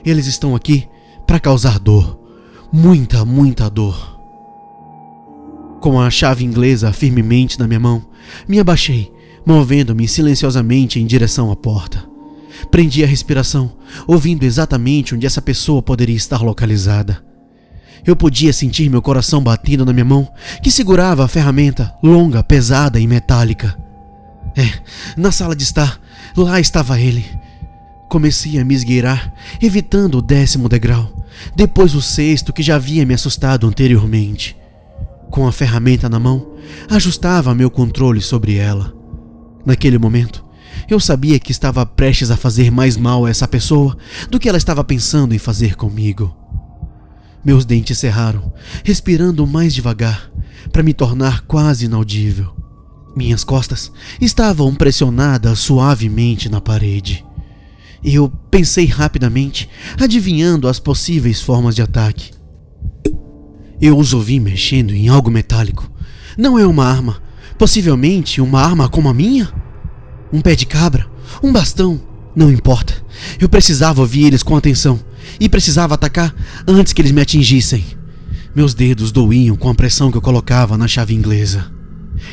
Eles 0.05 0.27
estão 0.27 0.55
aqui 0.55 0.87
para 1.25 1.39
causar 1.39 1.79
dor. 1.79 2.19
Muita, 2.71 3.25
muita 3.25 3.69
dor. 3.69 4.19
Com 5.81 5.99
a 5.99 6.09
chave 6.11 6.45
inglesa 6.45 6.93
firmemente 6.93 7.59
na 7.59 7.67
minha 7.67 7.79
mão, 7.79 8.05
me 8.47 8.59
abaixei, 8.59 9.11
movendo-me 9.45 10.07
silenciosamente 10.07 10.99
em 10.99 11.05
direção 11.05 11.51
à 11.51 11.55
porta. 11.55 12.07
Prendi 12.69 13.03
a 13.03 13.07
respiração, 13.07 13.73
ouvindo 14.07 14.43
exatamente 14.43 15.15
onde 15.15 15.25
essa 15.25 15.41
pessoa 15.41 15.81
poderia 15.81 16.15
estar 16.15 16.41
localizada. 16.41 17.23
Eu 18.05 18.15
podia 18.15 18.53
sentir 18.53 18.89
meu 18.89 19.01
coração 19.01 19.41
batendo 19.41 19.85
na 19.85 19.93
minha 19.93 20.05
mão, 20.05 20.29
que 20.61 20.69
segurava 20.69 21.25
a 21.25 21.27
ferramenta, 21.27 21.93
longa, 22.03 22.43
pesada 22.43 22.99
e 22.99 23.07
metálica. 23.07 23.77
É, 24.55 24.69
na 25.17 25.31
sala 25.31 25.55
de 25.55 25.63
estar, 25.63 26.00
lá 26.36 26.60
estava 26.60 27.00
ele. 27.00 27.25
Comecei 28.10 28.60
a 28.60 28.65
me 28.65 28.75
esgueirar, 28.75 29.33
evitando 29.62 30.19
o 30.19 30.22
décimo 30.22 30.69
degrau, 30.69 31.25
depois 31.55 31.95
o 31.95 32.01
sexto 32.01 32.53
que 32.53 32.62
já 32.62 32.75
havia 32.75 33.05
me 33.05 33.13
assustado 33.13 33.67
anteriormente. 33.67 34.55
Com 35.31 35.48
a 35.48 35.51
ferramenta 35.51 36.07
na 36.07 36.19
mão, 36.19 36.53
ajustava 36.89 37.55
meu 37.55 37.72
controle 37.72 38.22
sobre 38.22 38.57
ela. 38.57 38.93
Naquele 39.65 39.98
momento, 39.98 40.45
eu 40.88 41.00
sabia 41.00 41.39
que 41.39 41.51
estava 41.51 41.86
prestes 41.86 42.29
a 42.29 42.38
fazer 42.38 42.69
mais 42.69 42.98
mal 42.98 43.25
a 43.25 43.29
essa 43.29 43.48
pessoa 43.48 43.98
do 44.29 44.39
que 44.39 44.48
ela 44.48 44.57
estava 44.57 44.83
pensando 44.83 45.33
em 45.33 45.39
fazer 45.39 45.75
comigo. 45.75 46.36
Meus 47.43 47.65
dentes 47.65 47.98
cerraram, 47.98 48.53
respirando 48.83 49.45
mais 49.48 49.74
devagar, 49.74 50.31
para 50.72 50.83
me 50.83 50.93
tornar 50.93 51.41
quase 51.41 51.86
inaudível. 51.86 52.62
Minhas 53.15 53.43
costas 53.43 53.91
estavam 54.20 54.74
pressionadas 54.74 55.60
suavemente 55.60 56.50
na 56.50 56.60
parede. 56.60 57.24
Eu 58.03 58.29
pensei 58.50 58.86
rapidamente, 58.86 59.70
adivinhando 60.00 60.67
as 60.67 60.79
possíveis 60.79 61.41
formas 61.41 61.75
de 61.75 61.82
ataque. 61.82 62.32
Eu 63.79 63.98
os 63.98 64.13
ouvi 64.13 64.39
mexendo 64.39 64.93
em 64.93 65.10
algo 65.10 65.29
metálico. 65.29 65.89
Não 66.38 66.58
é 66.58 66.65
uma 66.65 66.86
arma. 66.86 67.22
Possivelmente 67.58 68.41
uma 68.41 68.62
arma 68.62 68.89
como 68.89 69.10
a 69.10 69.13
minha? 69.13 69.53
Um 70.32 70.41
pé 70.41 70.55
de 70.55 70.65
cabra? 70.65 71.08
Um 71.41 71.51
bastão? 71.51 72.01
Não 72.36 72.51
importa. 72.51 72.96
Eu 73.39 73.48
precisava 73.48 74.01
ouvir 74.01 74.25
eles 74.25 74.41
com 74.41 74.55
atenção 74.55 75.00
e 75.39 75.48
precisava 75.48 75.93
atacar 75.93 76.34
antes 76.67 76.93
que 76.93 77.01
eles 77.01 77.12
me 77.12 77.22
atingissem. 77.22 77.86
Meus 78.55 78.74
dedos 78.74 79.12
doíam 79.12 79.55
com 79.55 79.70
a 79.70 79.75
pressão 79.75 80.12
que 80.12 80.17
eu 80.17 80.22
colocava 80.22 80.77
na 80.77 80.88
chave 80.88 81.13
inglesa. 81.13 81.73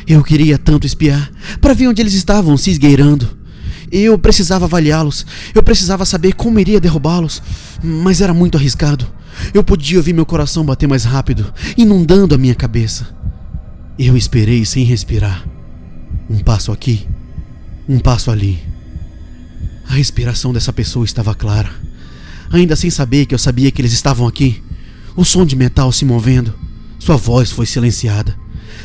Eu 0.07 0.23
queria 0.23 0.57
tanto 0.57 0.87
espiar 0.87 1.31
para 1.59 1.73
ver 1.73 1.87
onde 1.87 2.01
eles 2.01 2.13
estavam 2.13 2.57
se 2.57 2.71
esgueirando. 2.71 3.37
Eu 3.91 4.17
precisava 4.17 4.65
avaliá-los, 4.65 5.25
eu 5.53 5.61
precisava 5.61 6.05
saber 6.05 6.33
como 6.33 6.59
iria 6.59 6.79
derrubá-los, 6.79 7.41
mas 7.83 8.21
era 8.21 8.33
muito 8.33 8.57
arriscado. 8.57 9.05
Eu 9.53 9.63
podia 9.63 9.97
ouvir 9.97 10.13
meu 10.13 10.25
coração 10.25 10.65
bater 10.65 10.87
mais 10.87 11.03
rápido, 11.03 11.53
inundando 11.77 12.33
a 12.33 12.37
minha 12.37 12.55
cabeça. 12.55 13.07
Eu 13.99 14.15
esperei 14.15 14.65
sem 14.65 14.85
respirar. 14.85 15.45
Um 16.29 16.39
passo 16.39 16.71
aqui, 16.71 17.05
um 17.87 17.99
passo 17.99 18.31
ali. 18.31 18.59
A 19.89 19.93
respiração 19.93 20.53
dessa 20.53 20.71
pessoa 20.71 21.03
estava 21.03 21.35
clara 21.35 21.69
ainda 22.51 22.75
sem 22.75 22.89
saber 22.89 23.25
que 23.25 23.33
eu 23.33 23.39
sabia 23.39 23.71
que 23.71 23.81
eles 23.81 23.93
estavam 23.93 24.27
aqui. 24.27 24.61
O 25.15 25.23
som 25.23 25.45
de 25.45 25.55
metal 25.55 25.91
se 25.91 26.05
movendo. 26.05 26.53
Sua 26.99 27.15
voz 27.15 27.51
foi 27.51 27.65
silenciada. 27.65 28.37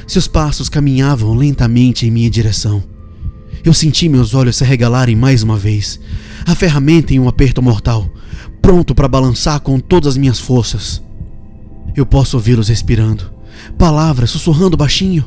Seus 0.06 0.28
passos 0.28 0.68
caminhavam 0.68 1.34
lentamente 1.34 2.06
em 2.06 2.10
minha 2.10 2.30
direção. 2.30 2.82
Eu 3.64 3.72
senti 3.72 4.08
meus 4.08 4.34
olhos 4.34 4.56
se 4.56 4.64
arregalarem 4.64 5.16
mais 5.16 5.42
uma 5.42 5.56
vez. 5.56 5.98
A 6.46 6.54
ferramenta 6.54 7.12
em 7.12 7.18
um 7.18 7.28
aperto 7.28 7.60
mortal, 7.60 8.08
pronto 8.62 8.94
para 8.94 9.08
balançar 9.08 9.58
com 9.60 9.80
todas 9.80 10.10
as 10.10 10.16
minhas 10.16 10.38
forças. 10.38 11.02
Eu 11.96 12.06
posso 12.06 12.36
ouvi-los 12.36 12.68
respirando, 12.68 13.32
palavras 13.76 14.30
sussurrando 14.30 14.76
baixinho. 14.76 15.24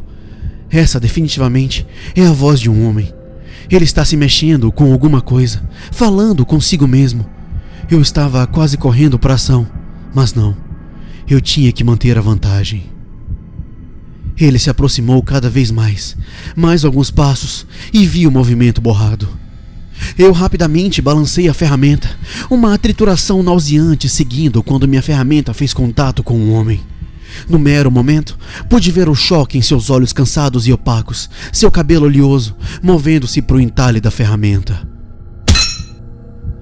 Essa 0.70 1.00
definitivamente 1.00 1.86
é 2.16 2.25
a 2.25 2.32
voz 2.32 2.60
de 2.60 2.70
um 2.70 2.88
homem. 2.88 3.13
Ele 3.70 3.84
está 3.84 4.06
se 4.06 4.16
mexendo 4.16 4.72
com 4.72 4.92
alguma 4.92 5.20
coisa, 5.20 5.62
falando 5.92 6.46
consigo 6.46 6.88
mesmo. 6.88 7.30
Eu 7.89 8.01
estava 8.01 8.46
quase 8.48 8.78
correndo 8.78 9.20
para 9.20 9.34
ação, 9.34 9.68
mas 10.13 10.34
não. 10.34 10.56
Eu 11.28 11.42
tinha 11.42 11.72
que 11.72 11.84
manter 11.84 12.18
a 12.18 12.22
vantagem. 12.22 12.99
Ele 14.39 14.58
se 14.58 14.69
aproximou 14.69 15.22
cada 15.22 15.50
vez 15.50 15.69
mais, 15.69 16.15
mais 16.55 16.86
alguns 16.86 17.12
passos, 17.12 17.65
e 17.91 18.05
vi 18.05 18.25
o 18.25 18.31
movimento 18.31 18.79
borrado. 18.79 19.27
Eu 20.17 20.31
rapidamente 20.31 21.01
balancei 21.01 21.50
a 21.50 21.53
ferramenta, 21.53 22.10
uma 22.50 22.77
trituração 22.77 23.43
nauseante 23.43 24.08
seguindo 24.08 24.63
quando 24.63 24.88
minha 24.88 25.01
ferramenta 25.01 25.53
fez 25.53 25.74
contato 25.74 26.24
com 26.24 26.38
um 26.39 26.53
homem. 26.53 26.79
No 27.48 27.60
mero 27.60 27.91
momento, 27.91 28.38
pude 28.69 28.91
ver 28.91 29.10
o 29.10 29.15
choque 29.15 29.58
em 29.58 29.62
seus 29.62 29.89
olhos 29.89 30.13
cansados 30.13 30.67
e 30.67 30.74
opacos, 30.74 31.29
seu 31.51 31.69
cabelo 31.69 32.05
oleoso, 32.05 32.55
movendo-se 32.81 33.41
para 33.41 33.58
o 33.58 33.62
entalhe 33.62 34.00
da 34.00 34.10
ferramenta. 34.10 34.88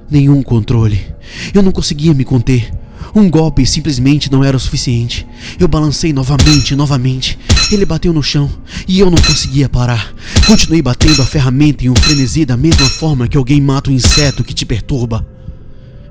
Nenhum 0.09 0.41
controle. 0.41 1.05
Eu 1.53 1.61
não 1.61 1.71
conseguia 1.71 2.13
me 2.13 2.25
conter. 2.25 2.71
Um 3.15 3.29
golpe 3.29 3.65
simplesmente 3.65 4.31
não 4.31 4.43
era 4.43 4.57
o 4.57 4.59
suficiente. 4.59 5.27
Eu 5.59 5.67
balancei 5.67 6.13
novamente 6.13 6.75
novamente. 6.75 7.37
Ele 7.69 7.85
bateu 7.85 8.13
no 8.13 8.23
chão 8.23 8.49
e 8.87 8.99
eu 8.99 9.09
não 9.09 9.17
conseguia 9.17 9.67
parar. 9.67 10.13
Continuei 10.45 10.81
batendo 10.81 11.21
a 11.21 11.25
ferramenta 11.25 11.83
em 11.83 11.89
um 11.89 11.95
frenesi 11.95 12.45
da 12.45 12.55
mesma 12.55 12.87
forma 12.87 13.27
que 13.27 13.37
alguém 13.37 13.59
mata 13.59 13.89
um 13.89 13.93
inseto 13.93 14.43
que 14.43 14.53
te 14.53 14.65
perturba. 14.65 15.27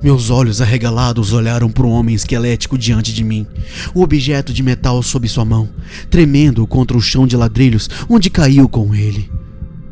Meus 0.02 0.28
olhos 0.28 0.60
arregalados 0.60 1.32
olharam 1.32 1.70
para 1.70 1.86
o 1.86 1.90
homem 1.90 2.14
esquelético 2.14 2.76
diante 2.76 3.12
de 3.12 3.24
mim, 3.24 3.46
o 3.94 4.02
objeto 4.02 4.52
de 4.52 4.62
metal 4.62 5.02
sob 5.02 5.26
sua 5.26 5.44
mão, 5.44 5.68
tremendo 6.10 6.66
contra 6.66 6.96
o 6.96 7.00
chão 7.00 7.26
de 7.26 7.36
ladrilhos 7.36 7.88
onde 8.08 8.28
caiu 8.28 8.68
com 8.68 8.94
ele. 8.94 9.30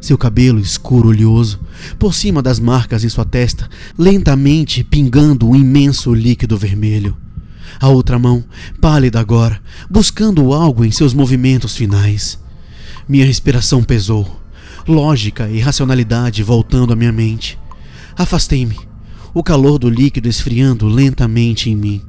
Seu 0.01 0.19
cabelo 0.19 0.61
escuro 0.61 1.09
oleoso, 1.09 1.59
por 1.99 2.15
cima 2.15 2.43
das 2.43 2.61
marcas 2.61 3.05
em 3.05 3.09
sua 3.09 3.25
testa, 3.25 3.69
lentamente 3.99 4.85
pingando 4.85 5.49
um 5.49 5.57
imenso 5.57 6.13
líquido 6.13 6.59
vermelho. 6.59 7.17
A 7.81 7.89
outra 7.89 8.19
mão, 8.19 8.45
pálida 8.81 9.21
agora, 9.21 9.61
buscando 9.91 10.53
algo 10.53 10.85
em 10.85 10.91
seus 10.91 11.13
movimentos 11.13 11.77
finais. 11.77 12.39
Minha 13.09 13.27
respiração 13.27 13.83
pesou, 13.83 14.41
lógica 14.87 15.49
e 15.49 15.61
racionalidade 15.61 16.43
voltando 16.43 16.93
à 16.93 16.97
minha 16.97 17.13
mente. 17.13 17.59
Afastei-me, 18.17 18.79
o 19.33 19.43
calor 19.43 19.79
do 19.79 19.91
líquido 19.91 20.29
esfriando 20.29 20.87
lentamente 20.87 21.69
em 21.69 21.77
mim. 21.77 22.03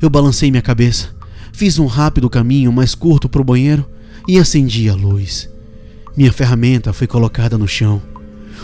Eu 0.00 0.08
balancei 0.10 0.50
minha 0.50 0.62
cabeça, 0.62 1.14
fiz 1.52 1.78
um 1.78 1.86
rápido 1.86 2.28
caminho 2.30 2.72
mais 2.72 2.94
curto 2.94 3.28
para 3.28 3.40
o 3.40 3.44
banheiro 3.44 3.86
e 4.26 4.38
acendi 4.38 4.88
a 4.88 4.94
luz. 4.94 5.48
Minha 6.16 6.32
ferramenta 6.32 6.92
foi 6.92 7.06
colocada 7.06 7.58
no 7.58 7.68
chão, 7.68 8.00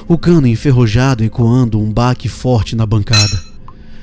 o 0.09 0.16
cano 0.16 0.47
enferrujado 0.47 1.23
ecoando 1.23 1.80
um 1.80 1.92
baque 1.92 2.28
forte 2.28 2.75
na 2.75 2.87
bancada, 2.87 3.42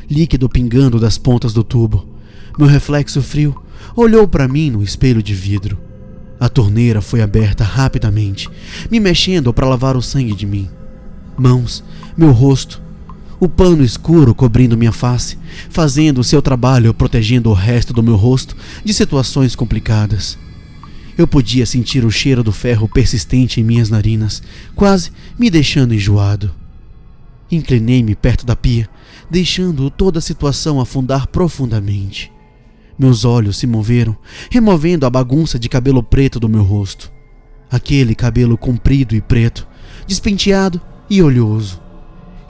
líquido 0.10 0.48
pingando 0.48 1.00
das 1.00 1.18
pontas 1.18 1.54
do 1.54 1.64
tubo. 1.64 2.17
Meu 2.58 2.68
reflexo 2.68 3.22
frio 3.22 3.56
olhou 3.96 4.28
para 4.28 4.48
mim 4.48 4.72
no 4.72 4.82
espelho 4.82 5.22
de 5.22 5.34
vidro. 5.34 5.78
A 6.40 6.50
torneira 6.50 7.02
foi 7.02 7.22
aberta 7.22 7.64
rapidamente, 7.64 8.50
me 8.90 9.00
mexendo 9.00 9.54
para 9.54 9.68
lavar 9.68 9.96
o 9.96 10.02
sangue 10.02 10.34
de 10.34 10.46
mim. 10.46 10.70
Mãos, 11.38 11.84
meu 12.16 12.32
rosto, 12.32 12.82
o 13.40 13.48
pano 13.48 13.84
escuro 13.84 14.34
cobrindo 14.34 14.78
minha 14.78 14.92
face, 14.92 15.38
fazendo 15.70 16.20
o 16.20 16.24
seu 16.24 16.42
trabalho 16.42 16.94
protegendo 16.94 17.52
o 17.52 17.54
resto 17.54 17.94
do 17.94 18.02
meu 18.02 18.16
rosto 18.16 18.56
de 18.84 18.94
situações 18.94 19.56
complicadas. 19.56 20.38
Eu 21.16 21.28
podia 21.28 21.66
sentir 21.66 22.06
o 22.06 22.12
cheiro 22.12 22.44
do 22.44 22.52
ferro 22.52 22.88
persistente 22.88 23.60
em 23.60 23.64
minhas 23.64 23.90
narinas, 23.90 24.42
quase 24.76 25.12
me 25.38 25.50
deixando 25.50 25.94
enjoado. 25.94 26.52
Inclinei-me 27.52 28.16
perto 28.16 28.46
da 28.46 28.56
pia, 28.56 28.90
deixando 29.30 29.90
toda 29.90 30.20
a 30.20 30.22
situação 30.22 30.80
afundar 30.80 31.28
profundamente. 31.28 32.32
Meus 32.98 33.24
olhos 33.24 33.58
se 33.58 33.68
moveram, 33.68 34.18
removendo 34.50 35.06
a 35.06 35.10
bagunça 35.10 35.60
de 35.60 35.70
cabelo 35.70 36.02
preto 36.02 36.40
do 36.40 36.50
meu 36.50 36.64
rosto. 36.64 37.12
Aquele 37.70 38.16
cabelo 38.16 38.58
comprido 38.58 39.16
e 39.16 39.22
preto, 39.22 39.68
despenteado 40.08 40.82
e 41.10 41.22
oleoso. 41.22 41.82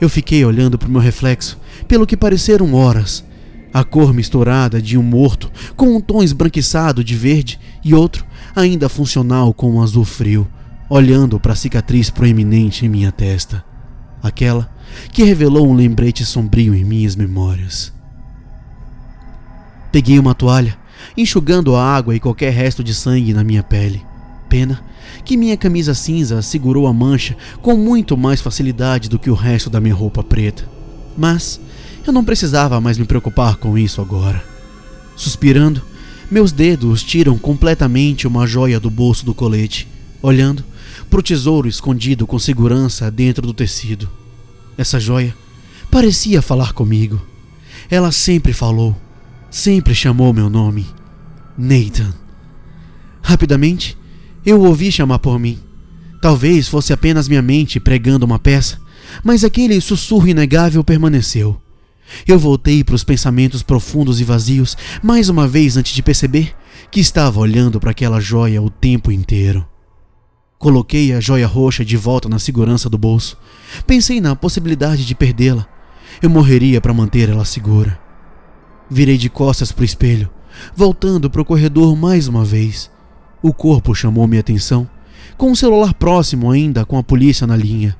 Eu 0.00 0.08
fiquei 0.08 0.44
olhando 0.44 0.78
para 0.78 0.88
o 0.88 0.90
meu 0.90 1.00
reflexo, 1.00 1.58
pelo 1.86 2.06
que 2.06 2.16
pareceram 2.16 2.72
horas. 2.72 3.24
A 3.74 3.84
cor 3.84 4.14
misturada 4.14 4.80
de 4.80 4.96
um 4.96 5.02
morto 5.02 5.50
com 5.76 5.94
um 5.94 6.00
tom 6.00 6.22
esbranquiçado 6.22 7.04
de 7.04 7.14
verde 7.14 7.60
e 7.84 7.92
outro 7.92 8.24
ainda 8.56 8.88
funcional 8.88 9.52
com 9.52 9.72
um 9.72 9.82
azul 9.82 10.04
frio, 10.04 10.48
olhando 10.88 11.38
para 11.38 11.52
a 11.52 11.56
cicatriz 11.56 12.08
proeminente 12.08 12.86
em 12.86 12.88
minha 12.88 13.12
testa. 13.12 13.62
Aquela 14.22 14.70
que 15.12 15.22
revelou 15.22 15.68
um 15.68 15.74
lembrete 15.74 16.24
sombrio 16.24 16.74
em 16.74 16.84
minhas 16.84 17.14
memórias. 17.14 17.97
Peguei 19.90 20.18
uma 20.18 20.34
toalha, 20.34 20.76
enxugando 21.16 21.74
a 21.74 21.82
água 21.82 22.14
e 22.14 22.20
qualquer 22.20 22.52
resto 22.52 22.84
de 22.84 22.94
sangue 22.94 23.32
na 23.32 23.42
minha 23.42 23.62
pele. 23.62 24.02
Pena 24.48 24.82
que 25.24 25.36
minha 25.36 25.56
camisa 25.56 25.94
cinza 25.94 26.40
segurou 26.42 26.86
a 26.86 26.92
mancha 26.92 27.36
com 27.62 27.76
muito 27.76 28.16
mais 28.16 28.40
facilidade 28.40 29.08
do 29.08 29.18
que 29.18 29.30
o 29.30 29.34
resto 29.34 29.68
da 29.70 29.80
minha 29.80 29.94
roupa 29.94 30.22
preta. 30.22 30.68
Mas 31.16 31.60
eu 32.06 32.12
não 32.12 32.24
precisava 32.24 32.80
mais 32.80 32.98
me 32.98 33.04
preocupar 33.04 33.56
com 33.56 33.76
isso 33.76 34.00
agora. 34.00 34.42
Suspirando, 35.16 35.82
meus 36.30 36.52
dedos 36.52 37.02
tiram 37.02 37.36
completamente 37.38 38.26
uma 38.26 38.46
joia 38.46 38.78
do 38.78 38.90
bolso 38.90 39.24
do 39.24 39.34
colete, 39.34 39.88
olhando 40.22 40.64
para 41.10 41.20
o 41.20 41.22
tesouro 41.22 41.68
escondido 41.68 42.26
com 42.26 42.38
segurança 42.38 43.10
dentro 43.10 43.46
do 43.46 43.54
tecido. 43.54 44.08
Essa 44.76 45.00
joia 45.00 45.34
parecia 45.90 46.40
falar 46.42 46.72
comigo. 46.72 47.20
Ela 47.90 48.12
sempre 48.12 48.52
falou, 48.52 48.94
sempre 49.50 49.94
chamou 49.94 50.32
meu 50.32 50.48
nome: 50.48 50.86
Nathan. 51.56 52.12
Rapidamente, 53.22 53.96
eu 54.44 54.60
ouvi 54.60 54.90
chamar 54.90 55.18
por 55.18 55.38
mim. 55.38 55.58
Talvez 56.20 56.68
fosse 56.68 56.92
apenas 56.92 57.28
minha 57.28 57.42
mente 57.42 57.78
pregando 57.78 58.26
uma 58.26 58.38
peça, 58.38 58.80
mas 59.22 59.44
aquele 59.44 59.80
sussurro 59.80 60.28
inegável 60.28 60.82
permaneceu. 60.82 61.60
Eu 62.26 62.38
voltei 62.38 62.82
para 62.82 62.94
os 62.94 63.04
pensamentos 63.04 63.62
profundos 63.62 64.20
e 64.20 64.24
vazios 64.24 64.76
mais 65.02 65.28
uma 65.28 65.46
vez 65.46 65.76
antes 65.76 65.92
de 65.92 66.02
perceber 66.02 66.54
que 66.90 67.00
estava 67.00 67.38
olhando 67.38 67.78
para 67.78 67.90
aquela 67.90 68.18
joia 68.18 68.62
o 68.62 68.70
tempo 68.70 69.12
inteiro. 69.12 69.66
Coloquei 70.58 71.12
a 71.12 71.20
joia 71.20 71.46
roxa 71.46 71.84
de 71.84 71.96
volta 71.96 72.28
na 72.28 72.38
segurança 72.38 72.88
do 72.88 72.98
bolso. 72.98 73.36
Pensei 73.86 74.20
na 74.20 74.34
possibilidade 74.34 75.04
de 75.04 75.14
perdê-la. 75.14 75.66
Eu 76.20 76.30
morreria 76.30 76.80
para 76.80 76.94
manter 76.94 77.28
ela 77.28 77.44
segura. 77.44 78.07
Virei 78.90 79.18
de 79.18 79.28
costas 79.28 79.70
para 79.70 79.82
o 79.82 79.84
espelho, 79.84 80.30
voltando 80.74 81.28
para 81.28 81.42
o 81.42 81.44
corredor 81.44 81.96
mais 81.96 82.26
uma 82.26 82.44
vez. 82.44 82.90
O 83.42 83.52
corpo 83.52 83.94
chamou 83.94 84.26
minha 84.26 84.40
atenção, 84.40 84.88
com 85.36 85.52
o 85.52 85.56
celular 85.56 85.94
próximo 85.94 86.50
ainda 86.50 86.84
com 86.84 86.98
a 86.98 87.02
polícia 87.02 87.46
na 87.46 87.56
linha. 87.56 87.96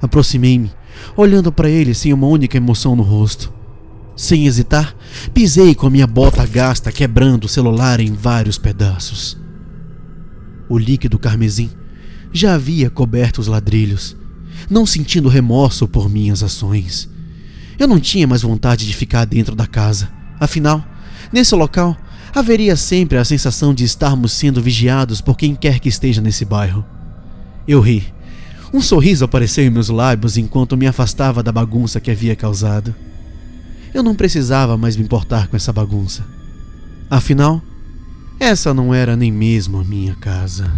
Aproximei-me, 0.00 0.70
olhando 1.16 1.52
para 1.52 1.68
ele 1.68 1.92
sem 1.92 2.12
uma 2.12 2.26
única 2.26 2.56
emoção 2.56 2.94
no 2.94 3.02
rosto. 3.02 3.52
Sem 4.16 4.46
hesitar, 4.46 4.96
pisei 5.32 5.74
com 5.74 5.86
a 5.86 5.90
minha 5.90 6.06
bota 6.06 6.44
gasta, 6.46 6.90
quebrando 6.90 7.44
o 7.44 7.48
celular 7.48 8.00
em 8.00 8.12
vários 8.12 8.58
pedaços. 8.58 9.38
O 10.68 10.78
líquido 10.78 11.18
carmesim 11.18 11.70
já 12.32 12.54
havia 12.54 12.90
coberto 12.90 13.40
os 13.40 13.46
ladrilhos, 13.46 14.16
não 14.68 14.84
sentindo 14.84 15.28
remorso 15.28 15.86
por 15.86 16.08
minhas 16.08 16.42
ações. 16.42 17.08
Eu 17.78 17.86
não 17.86 18.00
tinha 18.00 18.26
mais 18.26 18.42
vontade 18.42 18.86
de 18.86 18.94
ficar 18.94 19.24
dentro 19.24 19.54
da 19.54 19.66
casa. 19.66 20.17
Afinal, 20.40 20.84
nesse 21.32 21.54
local 21.54 21.96
haveria 22.34 22.76
sempre 22.76 23.18
a 23.18 23.24
sensação 23.24 23.74
de 23.74 23.84
estarmos 23.84 24.32
sendo 24.32 24.62
vigiados 24.62 25.20
por 25.20 25.36
quem 25.36 25.54
quer 25.54 25.80
que 25.80 25.88
esteja 25.88 26.20
nesse 26.20 26.44
bairro. 26.44 26.84
Eu 27.66 27.80
ri. 27.80 28.12
Um 28.72 28.80
sorriso 28.80 29.24
apareceu 29.24 29.64
em 29.64 29.70
meus 29.70 29.88
lábios 29.88 30.36
enquanto 30.36 30.76
me 30.76 30.86
afastava 30.86 31.42
da 31.42 31.50
bagunça 31.50 32.00
que 32.00 32.10
havia 32.10 32.36
causado. 32.36 32.94
Eu 33.92 34.02
não 34.02 34.14
precisava 34.14 34.76
mais 34.76 34.96
me 34.96 35.02
importar 35.02 35.48
com 35.48 35.56
essa 35.56 35.72
bagunça. 35.72 36.24
Afinal, 37.10 37.62
essa 38.38 38.74
não 38.74 38.94
era 38.94 39.16
nem 39.16 39.32
mesmo 39.32 39.78
a 39.78 39.84
minha 39.84 40.14
casa. 40.14 40.70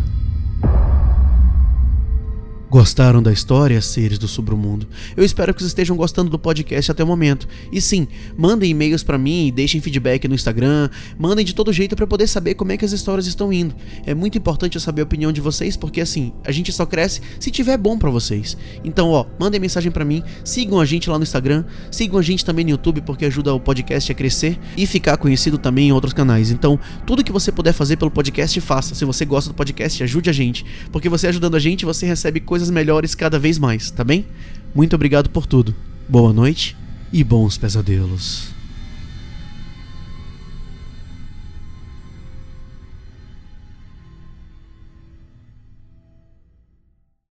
Gostaram 2.71 3.21
da 3.21 3.33
história, 3.33 3.83
seres 3.83 4.17
do 4.17 4.29
submundo? 4.29 4.87
Eu 5.17 5.25
espero 5.25 5.53
que 5.53 5.61
vocês 5.61 5.73
estejam 5.73 5.97
gostando 5.97 6.31
do 6.31 6.39
podcast 6.39 6.93
até 6.93 7.03
o 7.03 7.07
momento. 7.07 7.49
E 7.73 7.81
sim, 7.81 8.07
mandem 8.39 8.71
e-mails 8.71 9.03
para 9.03 9.19
mim 9.19 9.53
deixem 9.53 9.81
feedback 9.81 10.29
no 10.29 10.37
Instagram. 10.37 10.89
Mandem 11.19 11.45
de 11.45 11.53
todo 11.53 11.73
jeito 11.73 11.97
para 11.97 12.07
poder 12.07 12.29
saber 12.29 12.55
como 12.55 12.71
é 12.71 12.77
que 12.77 12.85
as 12.85 12.93
histórias 12.93 13.27
estão 13.27 13.53
indo. 13.53 13.75
É 14.07 14.15
muito 14.15 14.39
importante 14.39 14.77
eu 14.77 14.81
saber 14.81 15.01
a 15.01 15.05
opinião 15.05 15.33
de 15.33 15.41
vocês, 15.41 15.77
porque 15.77 16.01
assim, 16.01 16.33
a 16.45 16.53
gente 16.53 16.71
só 16.71 16.87
cresce 16.87 17.21
se 17.41 17.51
tiver 17.51 17.77
bom 17.77 17.99
para 17.99 18.09
vocês. 18.09 18.57
Então, 18.85 19.09
ó, 19.09 19.27
mandem 19.37 19.61
mensagem 19.61 19.91
para 19.91 20.05
mim, 20.05 20.23
sigam 20.45 20.79
a 20.79 20.85
gente 20.85 21.11
lá 21.11 21.19
no 21.19 21.25
Instagram, 21.25 21.65
sigam 21.91 22.21
a 22.21 22.23
gente 22.23 22.45
também 22.45 22.65
no 22.65 22.71
YouTube, 22.71 23.01
porque 23.01 23.25
ajuda 23.25 23.53
o 23.53 23.59
podcast 23.59 24.13
a 24.13 24.15
crescer 24.15 24.57
e 24.77 24.87
ficar 24.87 25.17
conhecido 25.17 25.59
também 25.59 25.89
em 25.89 25.93
outros 25.93 26.13
canais. 26.13 26.53
Então, 26.53 26.79
tudo 27.05 27.25
que 27.25 27.33
você 27.33 27.51
puder 27.51 27.73
fazer 27.73 27.97
pelo 27.97 28.13
podcast, 28.13 28.61
faça. 28.61 28.95
Se 28.95 29.05
você 29.05 29.25
gosta 29.25 29.51
do 29.51 29.57
podcast, 29.57 30.05
ajude 30.05 30.31
a 30.31 30.33
gente, 30.33 30.65
porque 30.93 31.09
você 31.09 31.27
ajudando 31.27 31.57
a 31.57 31.59
gente, 31.59 31.85
você 31.85 32.07
recebe 32.07 32.39
coisas 32.39 32.60
coisas 32.61 32.71
melhores 32.71 33.15
cada 33.15 33.39
vez 33.39 33.59
mais, 33.59 33.91
tá 33.91 34.05
bem? 34.05 34.27
Muito 34.75 34.95
obrigado 34.95 35.31
por 35.31 35.47
tudo. 35.47 35.75
Boa 36.07 36.31
noite 36.31 36.77
e 37.11 37.25
bons 37.25 37.57
pesadelos. 37.57 38.60